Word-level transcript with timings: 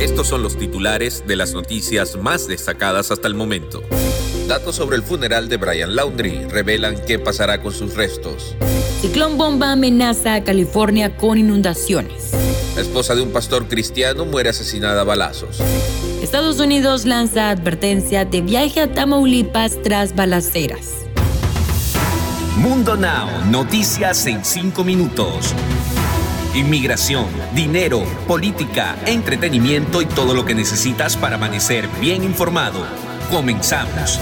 Estos 0.00 0.28
son 0.28 0.42
los 0.42 0.56
titulares 0.56 1.24
de 1.26 1.36
las 1.36 1.52
noticias 1.52 2.16
más 2.16 2.48
destacadas 2.48 3.10
hasta 3.10 3.28
el 3.28 3.34
momento. 3.34 3.82
Datos 4.48 4.76
sobre 4.76 4.96
el 4.96 5.02
funeral 5.02 5.50
de 5.50 5.58
Brian 5.58 5.94
Laundrie 5.94 6.48
revelan 6.48 6.96
qué 7.06 7.18
pasará 7.18 7.60
con 7.60 7.74
sus 7.74 7.94
restos. 7.94 8.56
Ciclón 9.02 9.36
bomba 9.36 9.72
amenaza 9.72 10.36
a 10.36 10.42
California 10.42 11.18
con 11.18 11.36
inundaciones. 11.36 12.32
La 12.76 12.80
esposa 12.80 13.14
de 13.14 13.20
un 13.20 13.30
pastor 13.30 13.68
cristiano 13.68 14.24
muere 14.24 14.48
asesinada 14.48 15.02
a 15.02 15.04
balazos. 15.04 15.58
Estados 16.22 16.60
Unidos 16.60 17.04
lanza 17.04 17.50
advertencia 17.50 18.24
de 18.24 18.40
viaje 18.40 18.80
a 18.80 18.90
Tamaulipas 18.90 19.82
tras 19.82 20.16
balaceras. 20.16 20.92
Mundo 22.56 22.96
Now, 22.96 23.44
noticias 23.50 24.26
en 24.26 24.42
5 24.42 24.82
minutos. 24.82 25.54
Inmigración, 26.54 27.28
dinero, 27.54 28.02
política, 28.26 28.96
entretenimiento 29.06 30.02
y 30.02 30.06
todo 30.06 30.34
lo 30.34 30.44
que 30.44 30.52
necesitas 30.52 31.16
para 31.16 31.36
amanecer 31.36 31.86
bien 32.00 32.24
informado. 32.24 32.84
Comenzamos. 33.30 34.18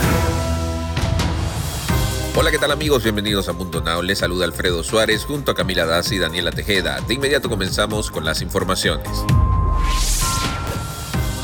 Hola, 2.37 2.51
¿qué 2.51 2.59
tal 2.59 2.71
amigos? 2.71 3.03
Bienvenidos 3.03 3.49
a 3.49 3.55
Mundo 3.55 3.81
Now. 3.81 4.03
Les 4.03 4.19
saluda 4.19 4.45
Alfredo 4.45 4.85
Suárez 4.85 5.25
junto 5.25 5.53
a 5.53 5.55
Camila 5.55 5.87
Daz 5.87 6.13
y 6.13 6.19
Daniela 6.19 6.53
Tejeda. 6.53 7.01
De 7.01 7.15
inmediato 7.15 7.49
comenzamos 7.49 8.11
con 8.11 8.27
las 8.27 8.43
informaciones. 8.43 9.09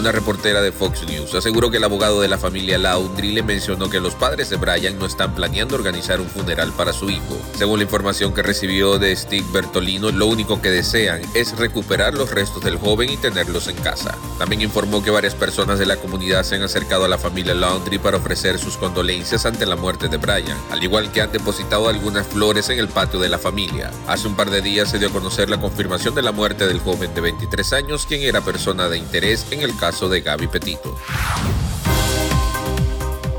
Una 0.05 0.13
reportera 0.13 0.61
de 0.61 0.71
Fox 0.71 1.05
News 1.09 1.35
aseguró 1.35 1.71
que 1.71 1.79
el 1.79 1.85
abogado 1.85 2.21
de 2.21 2.29
la 2.29 2.37
familia 2.37 2.77
Laundry 2.77 3.33
le 3.33 3.43
mencionó 3.43 3.89
que 3.89 4.01
los 4.01 4.15
padres 4.15 4.51
de 4.51 4.57
Brian 4.57 4.99
no 4.99 5.07
están 5.07 5.35
planeando 5.35 5.77
organizar 5.77 6.21
un 6.21 6.29
funeral 6.29 6.75
para 6.77 6.93
su 6.93 7.09
hijo. 7.09 7.41
Según 7.57 7.79
la 7.79 7.85
información 7.85 8.35
que 8.35 8.43
recibió 8.43 8.98
de 8.98 9.17
Steve 9.17 9.47
Bertolino, 9.51 10.11
lo 10.11 10.27
único 10.27 10.61
que 10.61 10.71
desean 10.71 11.23
es 11.33 11.57
recuperar 11.57 12.12
los 12.12 12.33
restos 12.33 12.62
del 12.62 12.77
joven 12.77 13.09
y 13.09 13.17
tenerlos 13.17 13.67
en 13.69 13.77
casa. 13.77 14.15
También 14.39 14.61
informó 14.61 15.03
que 15.03 15.11
varias 15.11 15.35
personas 15.35 15.79
de 15.79 15.87
la 15.87 15.97
comunidad 15.97 16.43
se 16.43 16.57
han 16.57 16.62
acercado 16.65 17.07
a 17.07 17.09
la 17.09 17.17
familia 17.17 17.55
Laundry 17.55 17.97
para 17.97 18.19
ofrecer 18.19 18.59
sus 18.59 18.77
condolencias 18.77 19.47
ante 19.47 19.65
la 19.65 19.77
muerte 19.77 20.09
de 20.09 20.19
Brian, 20.19 20.59
al 20.71 20.84
igual 20.84 21.12
que 21.12 21.23
han 21.23 21.33
depositado 21.33 21.89
algunas 21.89 22.27
flores 22.27 22.69
en 22.69 22.78
el 22.78 22.89
patio 22.89 23.21
de 23.21 23.31
la 23.31 23.39
familia. 23.39 23.91
Hace 24.06 24.28
un 24.28 24.37
par 24.37 24.50
de 24.50 24.61
días 24.61 24.91
se 24.91 24.98
dio 24.98 25.09
a 25.09 25.12
conocer 25.12 25.48
la 25.48 25.59
confirmación 25.59 26.15
de 26.15 26.21
la 26.21 26.33
muerte 26.33 26.67
del 26.67 26.81
joven 26.81 27.15
de 27.15 27.23
23 27.23 27.73
años, 27.73 28.05
quien 28.05 28.21
era 28.21 28.43
persona 28.43 28.91
de 28.91 28.98
interés 28.98 29.47
en 29.50 29.62
el 29.62 29.75
caso 29.75 29.94
de 30.00 30.20
Gaby 30.20 30.48
Petito. 30.48 30.97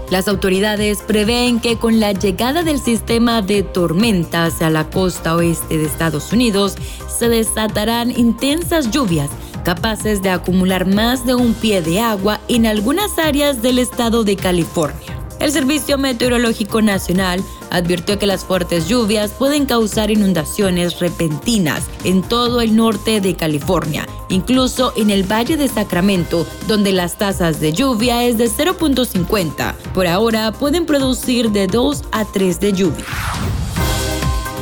Las 0.09 0.29
autoridades 0.29 0.99
prevén 1.05 1.59
que 1.59 1.77
con 1.77 1.99
la 1.99 2.13
llegada 2.13 2.63
del 2.63 2.79
sistema 2.79 3.41
de 3.41 3.63
tormentas 3.63 4.61
a 4.61 4.69
la 4.69 4.89
costa 4.89 5.35
oeste 5.35 5.77
de 5.77 5.85
Estados 5.85 6.31
Unidos 6.31 6.77
se 7.07 7.27
desatarán 7.27 8.11
intensas 8.11 8.89
lluvias 8.91 9.29
capaces 9.65 10.21
de 10.21 10.29
acumular 10.29 10.85
más 10.85 11.25
de 11.25 11.35
un 11.35 11.53
pie 11.55 11.81
de 11.81 11.99
agua 11.99 12.39
en 12.47 12.65
algunas 12.65 13.17
áreas 13.19 13.61
del 13.61 13.79
estado 13.79 14.23
de 14.23 14.37
California. 14.37 15.19
El 15.39 15.51
Servicio 15.51 15.97
Meteorológico 15.97 16.81
Nacional 16.81 17.43
advirtió 17.69 18.17
que 18.17 18.27
las 18.27 18.45
fuertes 18.45 18.87
lluvias 18.87 19.31
pueden 19.31 19.65
causar 19.65 20.09
inundaciones 20.09 20.99
repentinas 20.99 21.83
en 22.05 22.21
todo 22.21 22.61
el 22.61 22.75
norte 22.75 23.19
de 23.19 23.35
California, 23.35 24.07
incluso 24.29 24.93
en 24.95 25.09
el 25.09 25.23
Valle 25.23 25.57
de 25.57 25.67
Sacramento, 25.67 26.45
donde 26.67 26.91
las 26.91 27.17
tasas 27.17 27.59
de 27.59 27.73
lluvia 27.73 28.23
es 28.23 28.37
de 28.37 28.49
0.50. 28.49 29.75
Por 29.93 30.07
ahora 30.07 30.51
pueden 30.51 30.85
producir 30.85 31.51
de 31.51 31.67
2 31.67 32.03
a 32.11 32.25
3 32.25 32.59
de 32.59 32.73
lluvia. 32.73 33.05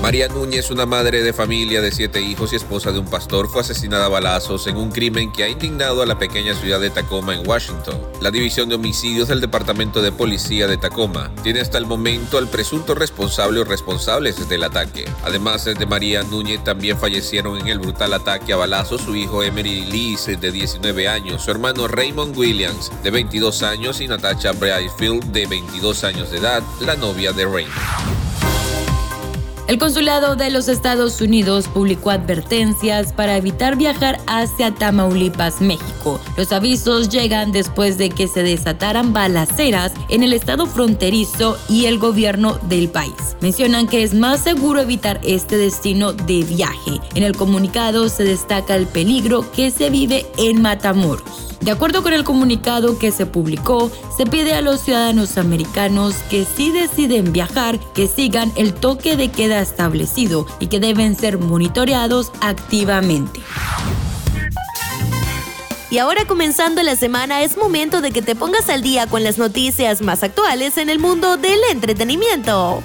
María 0.04 0.28
Núñez, 0.28 0.70
una 0.70 0.86
madre 0.86 1.24
de 1.24 1.32
familia 1.32 1.80
de 1.80 1.90
siete 1.90 2.22
hijos 2.22 2.52
y 2.52 2.58
esposa 2.58 2.92
de 2.92 3.00
un 3.00 3.06
pastor, 3.06 3.48
fue 3.48 3.62
asesinada 3.62 4.08
a 4.08 4.10
balazos 4.10 4.68
en 4.68 4.76
un 4.76 4.92
crimen 4.92 5.32
que 5.32 5.46
ha 5.46 5.48
indignado 5.48 6.02
a 6.02 6.06
la 6.06 6.20
pequeña 6.20 6.54
ciudad 6.56 6.82
de 6.82 6.90
Tacoma, 6.90 7.34
en 7.34 7.48
Washington. 7.48 7.98
La 8.20 8.30
División 8.30 8.68
de 8.68 8.76
Homicidios 8.76 9.30
del 9.30 9.40
Departamento 9.40 10.02
de 10.02 10.12
Policía 10.12 10.68
de 10.68 10.76
Tacoma 10.76 11.32
tiene 11.42 11.62
hasta 11.62 11.78
el 11.78 11.86
momento 11.86 12.38
al 12.38 12.50
presunto 12.50 12.96
responsable 12.96 13.62
o 13.62 13.64
responsables 13.64 14.50
del 14.50 14.66
ataque. 14.66 15.06
Además 15.24 15.64
de 15.64 15.86
María 15.86 16.22
Núñez, 16.24 16.62
también 16.66 17.00
fallecieron 17.00 17.58
en 17.58 17.70
el 17.70 17.80
brutal 17.80 18.14
ataque 18.14 18.52
a 18.52 18.58
balazos 18.58 19.04
su 19.04 19.16
hijo 19.16 19.42
Emery 19.42 19.86
Lees, 19.86 20.26
de 20.26 20.52
19 20.52 21.08
años, 21.08 21.44
su 21.44 21.52
hermano 21.52 21.88
Raymond 21.88 22.38
Williams, 22.38 22.92
de 23.04 23.10
22 23.10 23.64
años, 23.64 24.02
y 24.02 24.10
Natasha 24.10 24.52
Brightfield, 24.52 25.32
de 25.32 25.48
22 25.48 26.04
años 26.04 26.30
de 26.30 26.40
edad, 26.40 26.62
la 26.82 26.98
novia 26.98 27.32
de 27.32 27.46
Raymond. 27.46 28.23
El 29.66 29.80
Consulado 29.80 30.36
de 30.36 30.50
los 30.50 30.68
Estados 30.68 31.22
Unidos 31.22 31.70
publicó 31.74 32.10
advertencias 32.10 33.14
para 33.14 33.38
evitar 33.38 33.78
viajar 33.78 34.20
hacia 34.28 34.76
Tamaulipas, 34.76 35.62
México. 35.62 36.20
Los 36.36 36.52
avisos 36.52 37.08
llegan 37.08 37.54
después 37.54 37.98
de 37.98 38.10
que 38.10 38.28
se 38.28 38.44
desataran 38.44 39.14
balaceras 39.14 39.94
en 40.10 40.22
el 40.22 40.34
estado 40.34 40.66
fronterizo 40.66 41.58
y 41.70 41.86
el 41.86 41.98
gobierno 41.98 42.60
del 42.64 42.90
país. 42.90 43.38
Mencionan 43.40 43.88
que 43.88 44.04
es 44.04 44.14
más 44.14 44.42
seguro 44.42 44.82
evitar 44.82 45.22
este 45.24 45.56
destino 45.56 46.12
de 46.12 46.44
viaje. 46.44 47.00
En 47.16 47.24
el 47.24 47.36
comunicado 47.36 48.10
se 48.10 48.26
destaca 48.26 48.76
el 48.76 48.86
peligro 48.86 49.50
que 49.54 49.72
se 49.72 49.90
vive 49.90 50.26
en 50.38 50.62
Matamoros. 50.62 51.53
De 51.64 51.72
acuerdo 51.72 52.04
con 52.04 52.12
el 52.12 52.26
comunicado 52.26 53.00
que 53.00 53.14
se 53.14 53.26
publicó, 53.26 53.90
se 54.18 54.26
pide 54.26 54.54
a 54.54 54.60
los 54.60 54.82
ciudadanos 54.82 55.38
americanos 55.38 56.14
que 56.30 56.44
si 56.44 56.74
deciden 56.74 57.32
viajar, 57.32 57.80
que 57.94 58.10
sigan 58.10 58.52
el 58.58 58.74
toque 58.74 59.16
de 59.16 59.32
queda 59.32 59.62
establecido 59.62 60.46
y 60.60 60.68
que 60.68 60.82
deben 60.82 61.16
ser 61.16 61.38
monitoreados 61.38 62.34
activamente. 62.42 63.40
Y 65.90 66.00
ahora 66.00 66.26
comenzando 66.26 66.84
la 66.84 66.98
semana 66.98 67.44
es 67.44 67.56
momento 67.56 68.02
de 68.02 68.12
que 68.12 68.22
te 68.22 68.36
pongas 68.36 68.68
al 68.68 68.82
día 68.82 69.08
con 69.08 69.24
las 69.24 69.38
noticias 69.38 70.02
más 70.02 70.22
actuales 70.22 70.78
en 70.78 70.90
el 70.90 71.00
mundo 71.00 71.38
del 71.38 71.60
entretenimiento. 71.72 72.84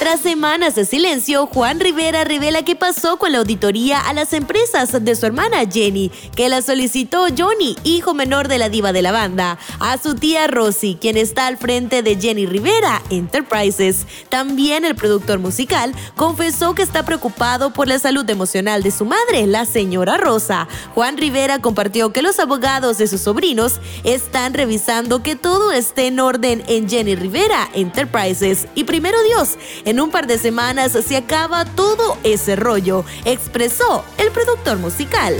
Tras 0.00 0.20
semanas 0.20 0.74
de 0.76 0.86
silencio, 0.86 1.46
Juan 1.46 1.78
Rivera 1.78 2.24
revela 2.24 2.62
qué 2.62 2.74
pasó 2.74 3.18
con 3.18 3.32
la 3.32 3.38
auditoría 3.38 4.00
a 4.00 4.14
las 4.14 4.32
empresas 4.32 5.04
de 5.04 5.14
su 5.14 5.26
hermana 5.26 5.58
Jenny, 5.70 6.10
que 6.34 6.48
la 6.48 6.62
solicitó 6.62 7.26
Johnny, 7.36 7.76
hijo 7.84 8.14
menor 8.14 8.48
de 8.48 8.56
la 8.56 8.70
diva 8.70 8.94
de 8.94 9.02
la 9.02 9.12
banda, 9.12 9.58
a 9.78 9.98
su 9.98 10.14
tía 10.14 10.46
Rosy, 10.46 10.96
quien 10.98 11.18
está 11.18 11.48
al 11.48 11.58
frente 11.58 12.02
de 12.02 12.16
Jenny 12.16 12.46
Rivera 12.46 13.02
Enterprises. 13.10 14.06
También 14.30 14.86
el 14.86 14.94
productor 14.94 15.38
musical 15.38 15.94
confesó 16.16 16.74
que 16.74 16.80
está 16.82 17.04
preocupado 17.04 17.74
por 17.74 17.86
la 17.86 17.98
salud 17.98 18.28
emocional 18.30 18.82
de 18.82 18.92
su 18.92 19.04
madre, 19.04 19.46
la 19.46 19.66
señora 19.66 20.16
Rosa. 20.16 20.66
Juan 20.94 21.18
Rivera 21.18 21.58
compartió 21.58 22.10
que 22.10 22.22
los 22.22 22.38
abogados 22.38 22.96
de 22.96 23.06
sus 23.06 23.20
sobrinos 23.20 23.80
están 24.04 24.54
revisando 24.54 25.22
que 25.22 25.36
todo 25.36 25.72
esté 25.72 26.06
en 26.06 26.20
orden 26.20 26.64
en 26.68 26.88
Jenny 26.88 27.16
Rivera 27.16 27.68
Enterprises. 27.74 28.66
Y 28.74 28.84
primero 28.84 29.22
Dios, 29.24 29.58
en 29.90 29.98
un 29.98 30.10
par 30.10 30.28
de 30.28 30.38
semanas 30.38 30.92
se 30.92 31.16
acaba 31.16 31.64
todo 31.64 32.16
ese 32.22 32.54
rollo, 32.54 33.04
expresó 33.24 34.04
el 34.18 34.30
productor 34.30 34.78
musical. 34.78 35.34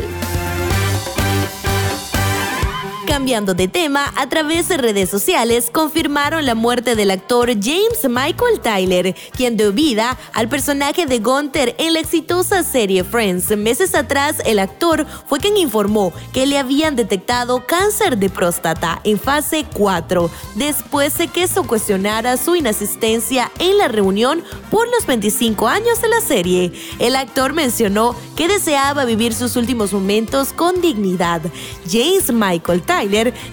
Cambiando 3.20 3.52
de 3.52 3.68
tema, 3.68 4.10
a 4.16 4.30
través 4.30 4.68
de 4.68 4.78
redes 4.78 5.10
sociales 5.10 5.68
confirmaron 5.70 6.46
la 6.46 6.54
muerte 6.54 6.96
del 6.96 7.10
actor 7.10 7.50
James 7.50 8.08
Michael 8.08 8.60
Tyler, 8.62 9.14
quien 9.36 9.58
dio 9.58 9.74
vida 9.74 10.16
al 10.32 10.48
personaje 10.48 11.04
de 11.04 11.18
Gunther 11.18 11.74
en 11.76 11.92
la 11.92 12.00
exitosa 12.00 12.62
serie 12.62 13.04
Friends. 13.04 13.54
Meses 13.58 13.94
atrás, 13.94 14.36
el 14.46 14.58
actor 14.58 15.06
fue 15.26 15.38
quien 15.38 15.58
informó 15.58 16.14
que 16.32 16.46
le 16.46 16.56
habían 16.56 16.96
detectado 16.96 17.66
cáncer 17.66 18.16
de 18.16 18.30
próstata 18.30 19.02
en 19.04 19.20
fase 19.20 19.66
4, 19.76 20.30
después 20.54 21.18
de 21.18 21.28
que 21.28 21.42
eso 21.42 21.64
cuestionara 21.64 22.38
su 22.38 22.56
inasistencia 22.56 23.52
en 23.58 23.76
la 23.76 23.88
reunión 23.88 24.42
por 24.70 24.88
los 24.88 25.04
25 25.04 25.68
años 25.68 26.00
de 26.00 26.08
la 26.08 26.22
serie. 26.22 26.72
El 26.98 27.16
actor 27.16 27.52
mencionó 27.52 28.16
que 28.34 28.48
deseaba 28.48 29.04
vivir 29.04 29.34
sus 29.34 29.56
últimos 29.56 29.92
momentos 29.92 30.54
con 30.54 30.80
dignidad. 30.80 31.42
James 31.86 32.32
Michael 32.32 32.80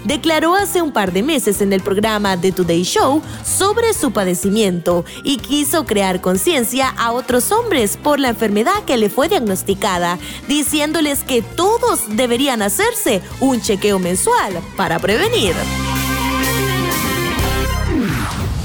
Declaró 0.04 0.56
hace 0.56 0.82
un 0.82 0.92
par 0.92 1.12
de 1.12 1.24
meses 1.24 1.62
en 1.62 1.74
el 1.74 1.82
programa 1.82 2.40
The 2.40 2.52
Today 2.52 2.84
Show 2.84 3.24
sobre 3.44 3.94
su 3.94 4.12
padecimiento 4.12 5.04
y 5.24 5.38
quiso 5.38 5.86
crear 5.86 6.22
conciencia 6.22 6.90
a 6.90 7.12
otros 7.12 7.52
hombres 7.52 7.98
por 7.98 8.20
la 8.20 8.30
enfermedad 8.30 8.84
que 8.86 8.98
le 8.98 9.10
fue 9.10 9.30
diagnosticada, 9.30 10.20
diciéndoles 10.48 11.24
que 11.24 11.42
todos 11.42 12.02
deberían 12.10 12.62
hacerse 12.62 13.22
un 13.40 13.60
chequeo 13.62 13.98
mensual 13.98 14.54
para 14.76 15.00
prevenir. 15.00 15.56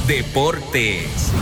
Deportes. 0.07 1.33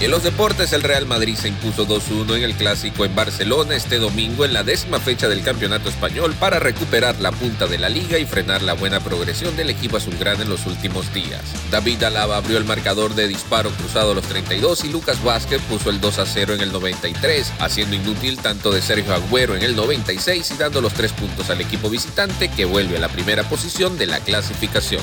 En 0.00 0.12
los 0.12 0.22
deportes, 0.22 0.72
el 0.72 0.84
Real 0.84 1.06
Madrid 1.06 1.34
se 1.34 1.48
impuso 1.48 1.84
2-1 1.84 2.36
en 2.36 2.44
el 2.44 2.54
clásico 2.54 3.04
en 3.04 3.16
Barcelona 3.16 3.74
este 3.74 3.98
domingo 3.98 4.44
en 4.44 4.52
la 4.52 4.62
décima 4.62 5.00
fecha 5.00 5.26
del 5.26 5.42
campeonato 5.42 5.88
español 5.88 6.36
para 6.38 6.60
recuperar 6.60 7.20
la 7.20 7.32
punta 7.32 7.66
de 7.66 7.78
la 7.78 7.88
liga 7.88 8.16
y 8.16 8.24
frenar 8.24 8.62
la 8.62 8.74
buena 8.74 9.00
progresión 9.00 9.56
del 9.56 9.70
equipo 9.70 9.96
azulgrana 9.96 10.44
en 10.44 10.50
los 10.50 10.66
últimos 10.66 11.12
días. 11.12 11.42
David 11.72 12.04
Alaba 12.04 12.36
abrió 12.36 12.58
el 12.58 12.64
marcador 12.64 13.16
de 13.16 13.26
disparo 13.26 13.70
cruzado 13.70 14.12
a 14.12 14.14
los 14.14 14.24
32 14.26 14.84
y 14.84 14.90
Lucas 14.90 15.22
Vázquez 15.24 15.60
puso 15.62 15.90
el 15.90 16.00
2-0 16.00 16.54
en 16.54 16.60
el 16.60 16.70
93, 16.70 17.52
haciendo 17.58 17.96
inútil 17.96 18.38
tanto 18.38 18.70
de 18.70 18.80
Sergio 18.80 19.14
Agüero 19.14 19.56
en 19.56 19.62
el 19.62 19.74
96 19.74 20.48
y 20.52 20.56
dando 20.58 20.80
los 20.80 20.94
tres 20.94 21.12
puntos 21.12 21.50
al 21.50 21.60
equipo 21.60 21.90
visitante 21.90 22.48
que 22.48 22.66
vuelve 22.66 22.98
a 22.98 23.00
la 23.00 23.08
primera 23.08 23.42
posición 23.42 23.98
de 23.98 24.06
la 24.06 24.20
clasificación. 24.20 25.02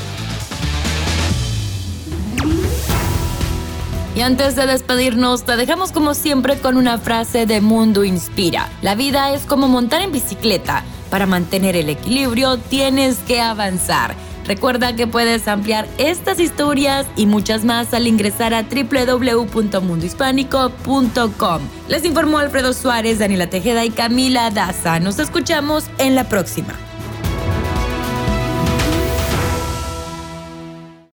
Y 4.15 4.21
antes 4.21 4.55
de 4.55 4.65
despedirnos, 4.65 5.43
te 5.43 5.57
dejamos 5.57 5.91
como 5.91 6.13
siempre 6.13 6.57
con 6.57 6.77
una 6.77 6.97
frase 6.97 7.45
de 7.45 7.59
Mundo 7.59 8.05
Inspira. 8.05 8.69
La 8.81 8.95
vida 8.95 9.33
es 9.33 9.41
como 9.41 9.67
montar 9.67 10.01
en 10.01 10.13
bicicleta. 10.13 10.85
Para 11.09 11.25
mantener 11.25 11.75
el 11.75 11.89
equilibrio 11.89 12.57
tienes 12.57 13.17
que 13.27 13.41
avanzar. 13.41 14.15
Recuerda 14.45 14.95
que 14.95 15.05
puedes 15.05 15.49
ampliar 15.49 15.85
estas 15.97 16.39
historias 16.39 17.05
y 17.17 17.25
muchas 17.25 17.65
más 17.65 17.93
al 17.93 18.07
ingresar 18.07 18.53
a 18.53 18.63
www.mundohispánico.com. 18.63 21.61
Les 21.89 22.05
informó 22.05 22.37
Alfredo 22.37 22.71
Suárez, 22.73 23.19
Daniela 23.19 23.49
Tejeda 23.49 23.83
y 23.83 23.89
Camila 23.89 24.49
Daza. 24.49 25.01
Nos 25.01 25.19
escuchamos 25.19 25.87
en 25.97 26.15
la 26.15 26.29
próxima. 26.29 26.73